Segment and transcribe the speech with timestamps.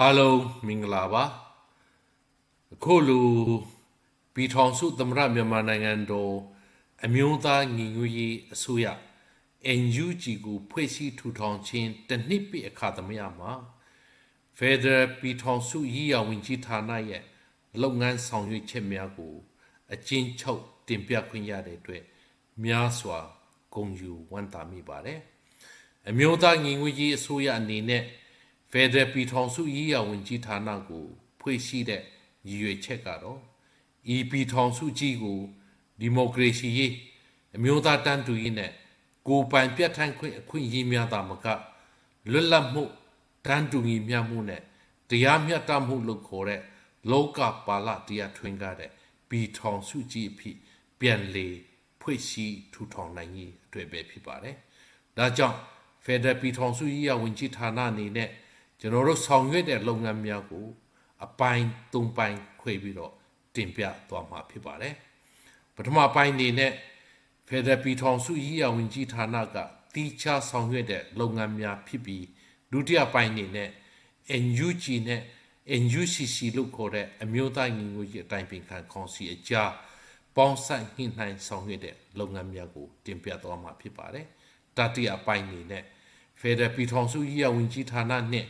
[0.00, 1.24] အားလုံးမင်္ဂလာပါ
[2.74, 3.20] အခုလူ
[4.34, 6.34] ပြည်ထောင်စုသမ္မတမြန်မာနိုင်ငံတော်
[7.04, 8.86] အမျိုးသားညီညွတ်ရေးအစိုးရ
[9.80, 13.52] NUG ကိုဖွဲ့စည်းထူထောင်ခြင်းတနှစ်ပြည့်အခါသမယမှာ
[14.58, 17.22] Federal ပြည်ထောင်စုရည်ရဝင်ကြီးဌာနရဲ့
[17.82, 19.34] လုပ်ငန်းဆောင်ရွက်ချက်များကို
[19.92, 22.02] အကျဉ်းချုပ်တင်ပြခွင့်ရတဲ့အတွက်
[22.64, 23.18] များစွာ
[23.74, 25.20] ဂုဏ်ယူဝမ်းသာမိပါတယ်
[26.08, 28.04] အမျိုးသားညီညွတ်ရေးအစိုးရအနေနဲ့
[28.72, 31.04] ဖက်ဒရယ်ပြည်ထောင်စုရေးရာဝန်ကြီးဌာနကို
[31.40, 32.02] ဖွဲ့စည်းတဲ့
[32.48, 33.40] ရည်ရွယ်ချက်ကတော့
[34.14, 35.40] ဤပြည်ထောင်စုကြီးကို
[36.00, 36.92] ဒီမိုကရေစီရေး
[37.56, 38.72] အမျိုးသားတန်းတူရေးနဲ့
[39.28, 41.46] ကိုပိုင်ပြဋ္ဌာန်းခွင့်အခွင့်အရေးများသာမက
[42.30, 42.84] လွတ်လပ်မှု
[43.46, 44.62] တန်းတူညီမျှမှုနဲ့
[45.10, 46.60] တရားမျှတမှုလို့ခေါ်တဲ့
[47.10, 48.90] လောကပါဠတရားထွင်ကားတဲ့
[49.28, 50.56] ပြည်ထောင်စုကြီးအဖြစ်
[51.00, 51.48] ပြန်လေ
[52.00, 54.56] ဖွဲ့စည်းထူထောင်နိုင်ရေးအတွက်ပဲဖြစ်ပါတယ်။
[55.18, 55.58] ဒါကြောင့်
[56.04, 58.30] ဖက်ဒရယ်ပြည်ထောင်စုရေးရာဝန်ကြီးဌာနအနေနဲ့
[58.80, 60.66] ကျွန်တော်တို့ဆောင်ရွက်တဲ့လုပ်ငန်းများကို
[61.24, 63.12] အပိုင်း၃ပိုင်းခွဲပြီးတော့
[63.54, 64.94] တင်ပြသွားမှာဖြစ်ပါတယ်
[65.74, 66.72] ပထမပိုင်းအနေနဲ့
[67.48, 69.56] ဖက်ဒရယ်ပြည်ထောင်စုရေးရာဝန်ကြီးဌာနက
[69.94, 72.24] တီးခြားဆောင်ရွက်တဲ့လုပ်ငန်းများဖြစ်ပြီး
[72.72, 73.70] ဒုတိယပိုင်းအနေနဲ့
[74.44, 75.22] NUG နဲ့
[75.82, 79.70] NUCC လို့ခေါ်တဲ့အမျိုးသားညီညွတ်ရေးအတိုင်းပင်ခံကောင်စီအကြား
[80.36, 84.26] ပေါင်းစပ်ညှိနှိုင်းဆောင်ရွက်တဲ့လုပ်ငန်းများကိုတင်ပြသွားမှာဖြစ်ပါတယ်။
[84.76, 85.82] တတိယပိုင်းအနေနဲ့
[86.40, 88.46] ဖေဒရယ်ပြည်ထောင်စုရေးရာဝန်ကြီးဌာနနဲ့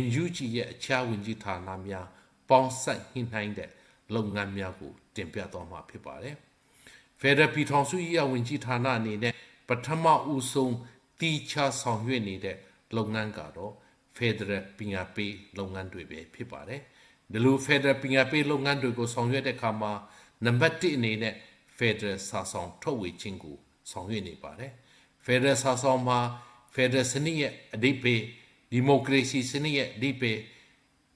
[0.00, 2.06] NUG ရဲ့အခြားဝန်ကြီးဌာနများ
[2.48, 3.70] ပေါင်းစပ်ညှိနှိုင်းတဲ့
[4.14, 6.34] လုပ်ငန်းများကိုတင်ပြသွားမှာဖြစ်ပါတယ်။
[7.20, 9.34] ဖက်ဒရယ်ပြည်ထောင်စုရေးရာဝန်ကြီးဌာနအနေနဲ့
[9.68, 10.74] ပထမဦးဆုံး
[11.20, 12.56] တီးခြားဆောင်ရွက်နေတဲ့
[12.96, 13.72] လုပ်ငန်းကတော့
[14.16, 16.80] ဖက်ဒရယ်ပညာပေးလုပ်ငန်းတွေပဲဖြစ်ပါတယ်။
[17.32, 19.92] ဒီလိုဖက်ဒရယ်ပညာပေးလုပ်ငန်းတွေကိုဆောင်ရွက်တဲ့အခါမှာ
[20.44, 21.34] နံပါတ်1အနေနဲ့
[21.78, 23.56] ဖက်ဒရယ်စာဆောင်ထုတ်ဝေခြင်းကို
[23.90, 24.70] ဆောင်ရွက်နေပါတယ်။
[25.24, 26.18] ဖက်ဒရယ်စာဆောင်မှာ
[26.74, 28.22] ဖက်ဒရယ်စနစ်ရဲ့အဓိပ္ပာယ်
[28.70, 30.40] ဒီမိုကရေစီစနစ်ရဲ့အဓိပ္ပာယ်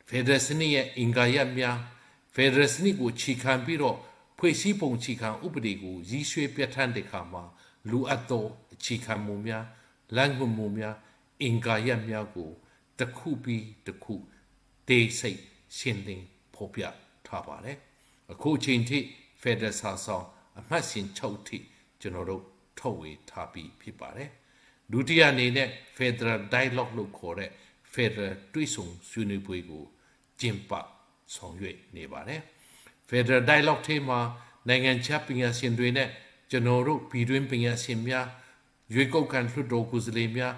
[0.08, 1.78] ဖက်ဒရယ်စနစ်ရဲ့အင်္ဂါရပ်များ
[2.34, 3.98] ဖက်ဒရယ်စနစ်ကိုခြိခံပြီးတော့
[4.38, 7.44] ဖွဲ့စည်းပုံခြိခံဥပဒေကိုရည်ရွယ်ပြဋ္ဌာန်းတဲ့အခါမှာ
[7.90, 9.64] လူအပ်သောအခြေခံမှုများ
[10.16, 10.96] လမ်းညွှန်မှုများ
[11.42, 12.50] အင်္ဂါရပ်များကို
[12.98, 14.14] တစ်ခုပြီးတစ်ခု
[14.88, 15.40] တေးစိတ်
[15.76, 16.82] ရှင်းလင်းဖော်ပြ
[17.26, 17.78] ထားပါတယ်
[18.32, 18.98] အခုအချိန်ထိ
[19.42, 20.26] ဖက်ဒရယ်စာဆောင်
[20.58, 21.58] အမှတ်စဉ်6ထိ
[22.00, 22.42] ကျွန်တော်တို့
[22.78, 24.30] ထုတ်ဝေထားပြီးဖြစ်ပါတယ်
[24.92, 27.50] ဒုတိယအနေနဲ့ Federal Dialogue လို့ခေါ်တဲ့
[27.94, 29.84] Federal တွေ့ဆုံဆွေးနွေးပွဲကို
[30.40, 30.72] ကျင်းပ
[31.34, 32.40] ဆောင်ရွက်နေပါတယ်
[33.08, 34.20] Federal Dialogue ထဲမှာ
[34.68, 36.08] နိုင်ငံခြားပညာရှင်တွေနဲ့
[36.50, 38.26] ကျွန်တော်တို့ပြည်တွင်းပညာရှင်များ
[38.94, 40.54] ရွေးကောက်ခံလွှတ်တော်ကိုယ်စားလှယ်များ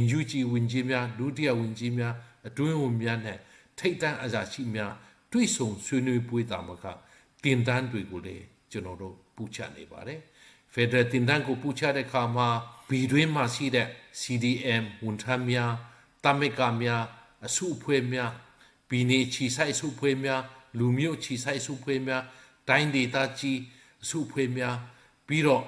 [0.00, 2.14] NUG ဝန်ကြီးများဒုတိယဝန်ကြီးများ
[2.48, 3.38] အတွင်းဝန်များနဲ့
[3.78, 4.92] ထိတ်တန့်အရာရှိများ
[5.32, 6.84] တွေ့ဆုံဆွေးနွေးပွဲတာမက
[7.44, 10.20] တင်တန်းတွေကိုလည်းကျွန်တော်တို့ပူချနေပါတယ်
[10.72, 12.48] ဖက်ဒရယ်တင်တန်းကိုပူချတဲ့အခါမှာ
[12.88, 13.88] ဘီတွင်းမှာရှိတဲ့
[14.20, 15.72] CDM ဝန်ထမ်းများ
[16.24, 17.02] တမက်ကများ
[17.46, 18.32] အစုအဖွဲ့များ
[18.90, 20.42] ဘီနေချီဆိုင်စုအဖွဲ့များ
[20.78, 22.22] လူမျိုးချီဆိုင်စုအဖွဲ့များ
[22.68, 23.58] တိုင်းဒေသကြီး
[24.02, 24.76] အစုအဖွဲ့များ
[25.26, 25.64] ပြီးတော့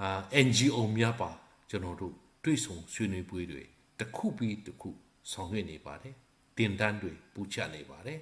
[0.00, 1.30] အာ NGO များပါ
[1.70, 2.14] ကျွန်တော်တို့
[2.44, 3.62] တွေ့ဆုံဆွေးနွေးပွဲတွေ
[3.98, 4.90] တစ်ခုပြီးတစ်ခု
[5.32, 6.14] ဆောင်ရွက်နေပါတယ်
[6.56, 8.18] တင်တန်းတွေပူချနေပါတယ်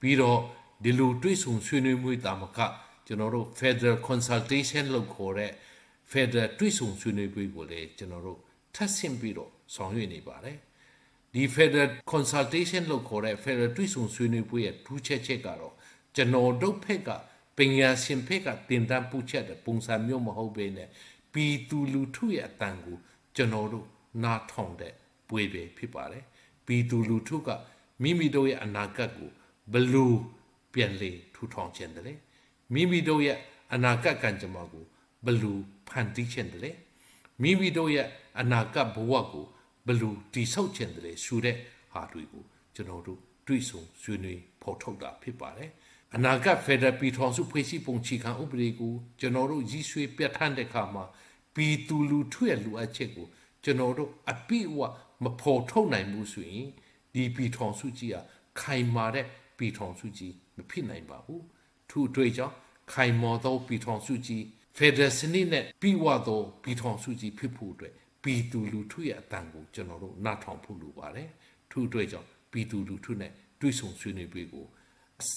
[0.00, 0.38] ပြီးတော့
[0.84, 2.58] ဒီလိုတွေ့ဆုံဆွေးနွေးမှုတာမက
[3.10, 5.52] ကျွန်တော်တို့ Federal Consultation လို့ခေါ်တဲ့
[6.12, 8.38] Federal တွေ့ဆုံဆွေးနွေးပွဲကိုလည်းကျွန်တော်တို့
[8.74, 10.56] ထပ်ဆင့်ပြီးတော့ဆောင်ရွက်နေပါတယ်
[11.34, 15.74] ဒီ Federal Consultation လို့ခေါ်တဲ့ Federal တွေ့ဆုံဆွေးနွေးပွဲရဲ့ထူးခြားချက်ကတော့
[16.16, 17.10] ကျွန်တော်တို့ဖက်က
[17.58, 20.88] ပညာရှင်ဖက်ကတင်တန်းပူချက်တဲ့ပုံစံမျိုးမဟုတ်ဘဲနဲ့
[21.32, 22.96] ပြည်သူလူထုရဲ့အတန်ကို
[23.36, 23.86] ကျွန်တော်တို့
[24.22, 24.94] နားထောင်တဲ့
[25.28, 26.24] ပွဲပဲဖြစ်ပါတယ်
[26.66, 27.48] ပြည်သူလူထုက
[28.02, 29.30] မိမိတို့ရဲ့အနာဂတ်ကို
[29.72, 30.16] ဘလို့
[30.74, 32.18] ပြန်လေထူထောင်ခြင်းတယ်
[32.74, 33.38] မိမိတို့ရဲ့
[33.74, 34.84] အနာဂတ်ကံကြမ္မာကို
[35.26, 35.52] ဘလူ
[35.88, 36.76] ဖန်တီးခြင်းတယ်
[37.42, 38.08] မိမိတို့ရဲ့
[38.40, 39.46] အနာဂတ်ဘဝကို
[39.86, 41.56] ဘလူတိဆောက်ခြင်းတယ်ဆိုတဲ့
[41.92, 42.44] ဟာတွေကို
[42.74, 45.70] ကျွန်တော်တို့တွေ့ဆုံဆွေးနွေးဖော်ထုတ်တာဖြစ်ပါတယ်
[46.14, 51.04] အနာဂတ်ဖက်ဒရယ်ပြည်ထောင်စုဖွဲ့စည်းပုံချီခံဥပဒေကိုကျွန်တော်တို့ရည်ရွှေပြဋ္ဌာန်းတဲ့အခါမှာ
[51.54, 53.26] ပြည်သူလူထုရဲ့လူအပ်ချက်ကို
[53.64, 54.80] ကျွန်တော်တို့အပြည့်အဝ
[55.24, 56.68] မဖော်ထုတ်နိုင်ဘူးဆိုရင်
[57.14, 58.16] ဒီပြည်ထောင်စုကြီးက
[58.60, 59.26] ခိုင်မာတဲ့
[59.58, 61.42] ပြည်ထောင်စုကြီးမဖြစ်နိုင်ပါဘူး
[61.90, 62.54] ထူအတွေ့ကြောင့်
[62.92, 64.44] ခိုင်မော်သောပြည်ထောင်စုကြီး
[64.76, 71.28] ဖက်ဒရယ်စနစ်နဲ့ပြီးဝသောပြည်ထောင်စုကြီးဖြစ်ဖို့အတွက်ပြည်သူလူထုရဲ့အတန်ကိုကျွန်တော်တို့နားထောင်ဖို့လိုပါတယ်
[71.70, 74.66] ထူအတွေ့ကြောင့်ပြည်သူလူထုနဲ့တွေ့ဆုံဆွေးနွေးပွဲကို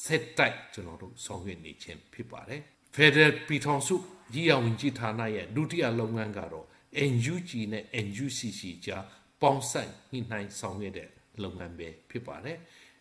[0.04, 2.62] ဆက်တိုက်ကျွန်တော်တို့ဆောင်ရွက်နေခြင်းဖြစ်ပါတယ်
[2.96, 3.96] ဖက်ဒရယ်ပြည်ထောင်စု
[4.34, 6.66] ကြီးအောင်ဝင်ကြီးဌာနရဲ့ဒုတိယလုပ်ငန်းကတော့
[7.14, 9.04] NUG နဲ့ NUCC ကြား
[9.42, 11.10] ပေါင်းစပ်ညှိနှိုင်းဆောင်ရွက်တဲ့
[11.44, 12.58] လုပ်ငန်းပဲဖြစ်ပါတယ်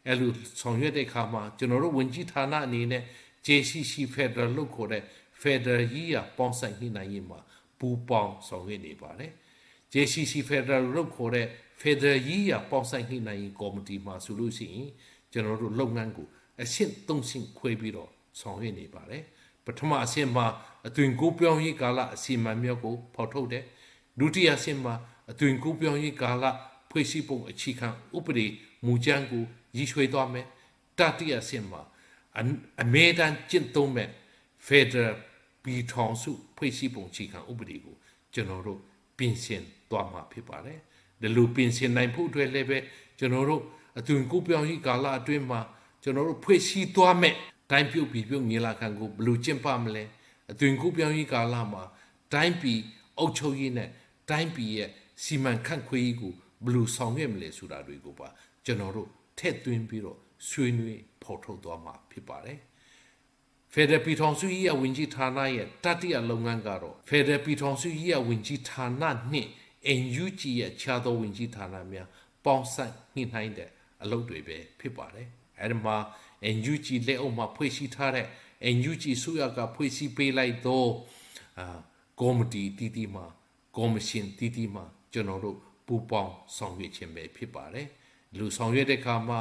[0.08, 3.02] အဲလိုဆောင်ရွက်တဲ့အခါမှာကျွန်တော်တို့ဝင်ကြီးဌာနအနေနဲ့
[3.47, 5.03] JCC Federal လို့ခေါ်တဲ့
[5.43, 7.39] Federal ကြီးရပေါင်းစပ်ညှိနှိုင်းရေးမှာ
[7.79, 9.33] ပူးပေါင်းဆောင်ရွက်နေပါတယ်
[9.93, 11.47] JCC Federal လို့ခေါ်တဲ့
[11.81, 14.91] Federal ရေးရပေါင်းဆိုင်နှိမ့်နိုင်ရေးကော်မတီမှာဆိုလို့ရှိရင်
[15.33, 16.29] ကျွန်တော်တို့လုပ်ငန်းကို
[16.62, 18.11] အဆင့်၃ဆင့်ခွဲပြီးတော့
[18.41, 19.23] ဆောင်ရွက်နေပါတယ်
[19.67, 20.47] ပထမအဆင့်မှာ
[20.87, 23.65] အသွင်ကူးပြောင်းရေးကာလအစီအမံမျိုးကိုဖော်ထုတ်တယ်
[24.19, 24.95] ဒုတိယအဆင့်မှာ
[25.31, 26.45] အသွင်ကူးပြောင်းရေးကာလ
[26.91, 28.47] ဖွဲ့စည်းပုံအခြေခံဥပဒေ
[28.87, 29.45] မူကြမ်းကို
[29.77, 30.47] ရည်ရွယ်သွားမယ်
[30.99, 31.81] တတိယအဆင့်မှာ
[32.82, 34.08] အမေတန်ကျင့်သုံးမဲ့
[34.67, 35.14] Federal
[35.64, 37.96] ပြည်ထောင်စုဖွဲ့စည်းပုံအခြေခံဥပဒေကို
[38.34, 38.81] ကျွန်တော်တို့
[39.19, 40.79] ပြင်ဆင်သွားမှာဖြစ်ပါတယ်
[41.20, 42.79] ဒီလိုပြင်ဆင်နိုင်ဖို့အတွက်လည်းပဲ
[43.19, 43.62] ကျွန်တော်တို့
[43.99, 45.61] အသွင်ကူးပြောင်းရေးကာလအတွင်းမှာ
[46.02, 47.34] ကျွန်တော်တို့ဖွဲ့စည်းသွားမဲ့
[47.70, 50.05] တိုင်းပြုတ်ပြည်ပြုတ်ညီလာခံကိုဘယ်လိုကျင့်ပမလဲ
[50.52, 51.82] အသွင်ကူးပြောင်းရေးကာလမှာ
[52.32, 52.81] တိုင်းပြည်
[53.19, 53.88] အုပ်ချုပ်ရေးနဲ့
[54.31, 54.90] တိုင်းပြည်ရဲ့
[55.25, 56.32] စီမံခန့်ခွဲရေးကို
[56.64, 58.28] ဘယ်လိုဆောင်ရွက်မလဲဆိုတာတွေကိုပါ
[58.64, 59.08] ကျွန်တော်တို့
[59.38, 60.19] ထည့်သွင်းပြီးတော့
[60.49, 62.59] ဆွေးနွေးဖော်ထုတ်သွားမှာဖြစ်ပါတယ်
[63.73, 69.49] ဖက်ဒရယ်ပြည်ထောင်စုကြီးရဲ့ဝင်ကြီးဌာနရဲ့တတိယလုပ်ငန်းကတော့ဖက်ဒရယ်ပြည်ထောင်စုကြီးရဲ့ဝင်ကြီးဌာနနှင့်
[70.00, 72.09] NUG ရဲ့ခြားသောဝင်ကြီးဌာနများ
[72.44, 73.71] ပေါင်းစပ်ညှိနှိုင်းတဲ့
[74.03, 75.29] အလုပ်တွေပဲဖြစ်ပါတယ်
[75.61, 75.97] အဲဒီမှာ
[76.56, 78.27] NUG လက်အောက်မှာဖွဲ့စည်းထားတဲ့
[78.77, 80.85] NUG ဆိုရကဖွဲ့စည်းပေးလိုက်သော
[81.59, 81.67] အာ
[82.21, 83.27] ကော်မတီတီတီမှာ
[83.77, 85.56] ကော်မရှင်တီတီမှာကျွန်တော်တို့
[85.87, 87.88] ပူးပေါင်းဆောင်ရွက်ခြင်းပဲဖြစ်ပါတယ်
[88.38, 89.38] လူဆောင်ရွက်တဲ့အခါမှာ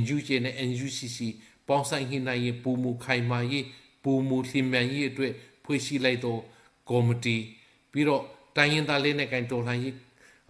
[0.00, 1.18] NUG နဲ့ NUCC
[1.68, 3.66] ပေါင်းဆိုင်ဟိနိုင်ရေးပူမူခိုင်မာရေး
[4.02, 5.32] ပူမူသင်မြန်ရေးအတွက်
[5.64, 6.36] ဖွဲ့စည်းလိုက်သော
[6.90, 7.36] ကော်မတီ
[7.92, 8.22] ပြီးတော့
[8.56, 9.94] တိုင်းရင်းသားလေးနဲ့ကန်တော်လှန်ရေး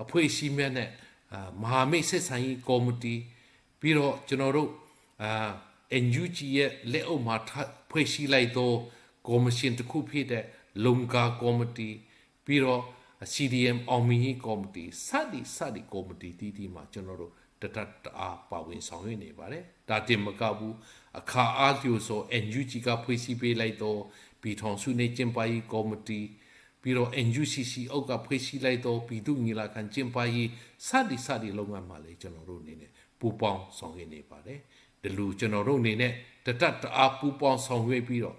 [0.02, 0.88] အဖွဲ့အစည်းများနဲ့
[1.32, 3.14] အာမဟာမိတ်ဆက်ဆံရေးကော်မတီ
[3.80, 4.70] ပြီးတော့ကျွန်တော်တို့
[5.22, 5.50] အာ
[6.04, 7.36] NUG ရဲ့လက်အောက်မှာ
[7.90, 8.72] ဖွဲ့စည်းလိုက်သော
[9.28, 10.44] ကော်မရှင်တစ်ခုဖြစ်တဲ့
[10.84, 11.90] လုံကာကော်မတီ
[12.44, 12.82] ပြီးတော့
[13.32, 17.32] CDM အောင်မြင်ရေးကော်မတီစသည်စသည်ကော်မတီတီးတီးမှာကျွန်တော်တို့
[17.62, 20.74] တတတအားပါဝင်ဆောင်ရွက်နေပါတယ်ဒါတင်မကဘူး
[21.18, 23.96] အခါအားလျို့ဆို NUG ကဖွဲ့စည်းပေးလိုက်သော
[24.40, 26.20] ပြည်ထောင်စုနေကျင်းပရေးကော်မတီ
[26.82, 30.48] ပြီးတော့ NUCC အောက်ကဖွဲ့စည်းလိုက်သောပြည်သူ့ညီလာခံကျင်းပရေး
[30.86, 34.58] စသည်စသည်လုပ်ငန်းမှာလေကျွန်တော်တို့အနေနဲ့ပူးပေါင်းဆောင်ရွက်နေပါတယ်
[35.02, 36.12] ဒီလိုကျွန်တော်တို့အနေနဲ့
[36.46, 38.36] တတတအားပူးပေါင်းဆောင်ရွက်ပြီးတော့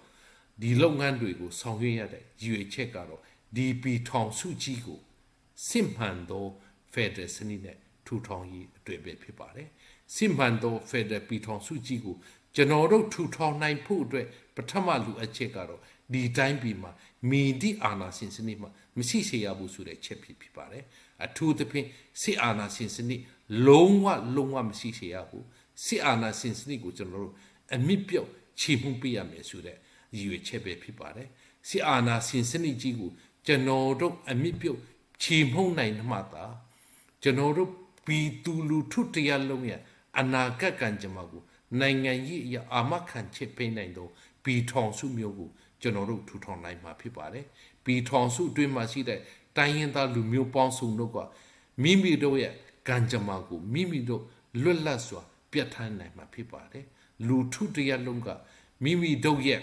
[0.62, 3.22] ဒီလုပ်ငန်းတွေကိုဆောင်ရွက်ရတဲ့ရည်ရွယ်ချက်ကတော့
[3.56, 5.00] ဒီပြည်ထောင်စုကြီးကို
[5.68, 6.46] စစ်မှန်သော
[6.94, 7.78] Federal စနစ်နဲ့
[8.08, 9.70] ထူထောင်ရေးအတွက်ပဲဖြစ်ပါတယ်
[10.16, 12.16] စစ်မှန်သော Federal ပြည်ထောင်စုကြီးကို
[12.56, 15.82] ကျွန်တော်တို့ထူထောင်နိုင်ဖို့အတွက်ပထမလူအချက်ကတော့
[16.14, 16.92] ဒီတိုင်းပြည်မှာ
[17.30, 20.84] မီဒီအာနာရှင်စနစ်မှာမရှိစေရဘူးဆိုတဲ့ချက်ဖြစ်ဖြစ်ပါတယ်
[21.26, 21.88] အထူးသဖြင့်
[22.22, 23.22] စစ်အာဏာရှင်စနစ်
[23.68, 24.06] လုံးဝ
[24.36, 25.46] လုံးဝမရှိစေရဘူး
[25.86, 27.34] စစ်အာဏာရှင်စနစ်ကိုကျွန်တော်တို့
[27.76, 28.30] အမြင့်ပြုတ်
[28.60, 29.78] ချေမှုပေးရမယ်ဆိုတဲ့
[30.16, 31.28] ရည်ရွယ်ချက်ပဲဖြစ်ပါတယ်
[31.70, 33.12] စစ်အာဏာရှင်စနစ်ကြီးကို
[33.46, 34.80] ကျွန်တော်တို့အမြင့်ပြုတ်
[35.24, 36.46] ချေမှုနိုင်မှသာ
[37.24, 37.72] ကျွန်တော်တို့
[38.08, 39.82] ပြည်သူလူထုတရားလုံးရဲ့
[40.20, 41.44] အနာဂတ်ကံကြမ္မာကို
[41.80, 44.08] နိုင်ငံရေးအရာအာမခံချက်ပေးနိုင်သော
[44.44, 45.50] ပြည်ထောင်စုမျိုးကို
[45.82, 47.46] ကျွန်တော်တို့ထူထောင်နိုင်မှာဖြစ်ပါတယ်
[47.86, 49.20] ပြည်ထောင်စုအတွင်းမှာရှိတဲ့
[49.58, 51.18] တိုင်းရင်းသားလူမျိုးပေါင်းစုံတို့က
[51.84, 52.54] မိမိတို့ရဲ့
[52.88, 54.24] ကံကြမ္မာကိုမိမိတို့
[54.64, 55.22] လွတ်လပ်စွာ
[55.52, 56.86] ပြတ်ထန်းနိုင်မှာဖြစ်ပါတယ်
[57.28, 58.30] လူထုတရားလုံးက
[58.84, 59.62] မိမိတို့ရဲ့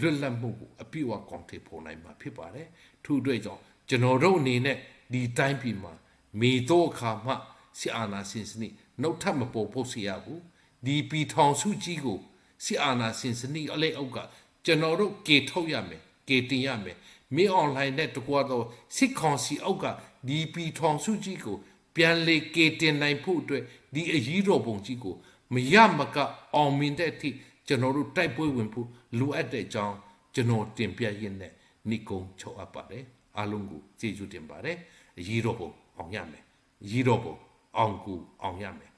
[0.00, 2.66] လွတ်လပ်မှုကိုအပြည့်အဝကောင်ထေဖော်နိုင်မှာဖြစ်ပါတယ်
[3.04, 4.76] ထို့အတွက်ကြောင့်ကျွန်တော်တို့အနေနဲ့
[5.12, 5.92] ဒီတိုင်းပြည်မှာ
[6.40, 7.32] မေတော့အခါမှ
[7.78, 10.42] စစ်အာဏာရှင်စနစ်နှုတ်ထပ်မပေါ်ဖို့စီရဘူး
[10.86, 12.18] ဒီပြည်ထောင်စုကြီးကို
[12.64, 14.18] စစ်အာဏာရှင်စနစ်အလေးအောက်က
[14.64, 16.96] ကျွန်တော်တို့ကေထုတ်ရမယ်ကေတင်ရမယ်
[17.34, 18.64] မင်းအွန်လိုင်းနဲ့တကွာတော့
[18.96, 19.84] စစ်ကောင်စီအောက်က
[20.28, 21.56] ဒီပြည်ထောင်စုကြီးကို
[21.96, 23.62] ပြန်လေကေတင်နိုင်ဖို့အတွက်
[23.94, 25.14] ဒီအကြီးတော်ပုံကြီးကို
[25.54, 26.16] မရမက
[26.54, 27.30] အောင်မြင်တဲ့အထိ
[27.66, 29.96] ကျွန်တော်တို့တိုက်ပွဲဝင်ဖို့လိုအပ်တဲ့အကြောင်း
[30.34, 31.52] ကျွန်တော်တင်ပြရင်းနဲ့
[31.90, 33.04] ဏိကုံချုပ်အပ်ပါတယ်
[33.36, 34.76] အားလုံးကိုကျေးဇူးတင်ပါတယ်
[35.18, 36.44] အကြီးတော်ပုံအောင်ရမယ်
[36.84, 37.34] အကြီးတော်ပုံ
[37.76, 38.92] အောင်ကူအောင်ရမယ်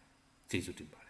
[0.51, 1.02] ကျေးဇူးတင်ပါ